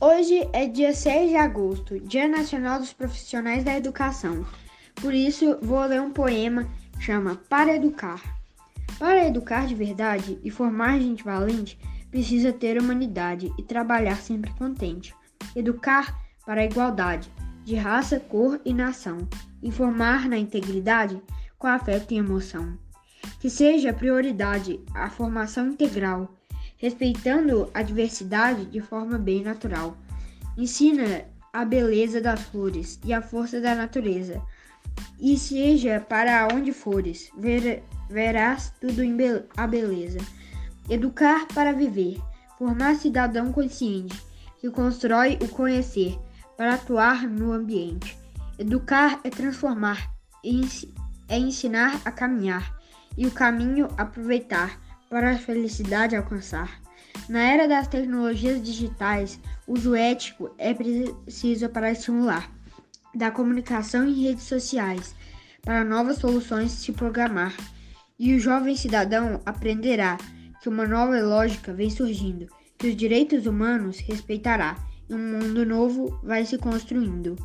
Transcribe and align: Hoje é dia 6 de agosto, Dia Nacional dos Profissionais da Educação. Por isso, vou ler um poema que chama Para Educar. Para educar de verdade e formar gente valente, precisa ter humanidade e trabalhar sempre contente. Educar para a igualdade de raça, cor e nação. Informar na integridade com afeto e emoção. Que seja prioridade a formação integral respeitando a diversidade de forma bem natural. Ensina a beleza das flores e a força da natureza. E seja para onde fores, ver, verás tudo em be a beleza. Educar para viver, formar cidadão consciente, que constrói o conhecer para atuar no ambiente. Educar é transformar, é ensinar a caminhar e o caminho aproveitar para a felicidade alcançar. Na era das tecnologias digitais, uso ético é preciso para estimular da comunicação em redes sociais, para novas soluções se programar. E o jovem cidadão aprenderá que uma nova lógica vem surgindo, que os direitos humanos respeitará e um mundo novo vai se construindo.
Hoje 0.00 0.48
é 0.52 0.64
dia 0.64 0.94
6 0.94 1.30
de 1.30 1.36
agosto, 1.36 1.98
Dia 1.98 2.28
Nacional 2.28 2.78
dos 2.78 2.92
Profissionais 2.92 3.64
da 3.64 3.76
Educação. 3.76 4.46
Por 4.94 5.12
isso, 5.12 5.58
vou 5.60 5.84
ler 5.84 6.00
um 6.00 6.12
poema 6.12 6.68
que 6.92 7.02
chama 7.02 7.34
Para 7.48 7.74
Educar. 7.74 8.22
Para 8.96 9.26
educar 9.26 9.66
de 9.66 9.74
verdade 9.74 10.38
e 10.44 10.52
formar 10.52 11.00
gente 11.00 11.24
valente, 11.24 11.76
precisa 12.12 12.52
ter 12.52 12.80
humanidade 12.80 13.52
e 13.58 13.62
trabalhar 13.64 14.18
sempre 14.18 14.52
contente. 14.52 15.12
Educar 15.56 16.16
para 16.46 16.60
a 16.60 16.64
igualdade 16.64 17.28
de 17.64 17.74
raça, 17.74 18.20
cor 18.20 18.60
e 18.64 18.72
nação. 18.72 19.18
Informar 19.60 20.28
na 20.28 20.38
integridade 20.38 21.20
com 21.58 21.66
afeto 21.66 22.14
e 22.14 22.18
emoção. 22.18 22.78
Que 23.40 23.50
seja 23.50 23.92
prioridade 23.92 24.78
a 24.94 25.10
formação 25.10 25.66
integral 25.66 26.38
respeitando 26.78 27.68
a 27.74 27.82
diversidade 27.82 28.64
de 28.66 28.80
forma 28.80 29.18
bem 29.18 29.42
natural. 29.42 29.96
Ensina 30.56 31.24
a 31.52 31.64
beleza 31.64 32.20
das 32.20 32.40
flores 32.40 32.98
e 33.04 33.12
a 33.12 33.20
força 33.20 33.60
da 33.60 33.74
natureza. 33.74 34.40
E 35.20 35.36
seja 35.36 36.00
para 36.00 36.48
onde 36.52 36.72
fores, 36.72 37.30
ver, 37.36 37.82
verás 38.08 38.72
tudo 38.80 39.02
em 39.02 39.16
be 39.16 39.44
a 39.56 39.66
beleza. 39.66 40.18
Educar 40.88 41.46
para 41.48 41.72
viver, 41.72 42.20
formar 42.56 42.94
cidadão 42.96 43.52
consciente, 43.52 44.20
que 44.60 44.70
constrói 44.70 45.38
o 45.42 45.48
conhecer 45.48 46.18
para 46.56 46.74
atuar 46.74 47.28
no 47.28 47.52
ambiente. 47.52 48.16
Educar 48.58 49.20
é 49.22 49.30
transformar, 49.30 50.10
é 51.28 51.38
ensinar 51.38 52.00
a 52.04 52.10
caminhar 52.10 52.76
e 53.16 53.26
o 53.26 53.30
caminho 53.30 53.88
aproveitar 53.96 54.80
para 55.08 55.32
a 55.32 55.38
felicidade 55.38 56.16
alcançar. 56.16 56.80
Na 57.28 57.40
era 57.40 57.66
das 57.66 57.88
tecnologias 57.88 58.62
digitais, 58.62 59.40
uso 59.66 59.94
ético 59.94 60.54
é 60.58 60.72
preciso 60.72 61.68
para 61.68 61.92
estimular 61.92 62.50
da 63.14 63.30
comunicação 63.30 64.06
em 64.06 64.22
redes 64.22 64.44
sociais, 64.44 65.14
para 65.62 65.84
novas 65.84 66.18
soluções 66.18 66.72
se 66.72 66.92
programar. 66.92 67.54
E 68.18 68.34
o 68.34 68.40
jovem 68.40 68.76
cidadão 68.76 69.40
aprenderá 69.44 70.18
que 70.60 70.68
uma 70.68 70.86
nova 70.86 71.20
lógica 71.20 71.72
vem 71.72 71.90
surgindo, 71.90 72.46
que 72.76 72.88
os 72.88 72.96
direitos 72.96 73.46
humanos 73.46 73.98
respeitará 73.98 74.76
e 75.08 75.14
um 75.14 75.18
mundo 75.18 75.64
novo 75.64 76.18
vai 76.22 76.44
se 76.44 76.58
construindo. 76.58 77.36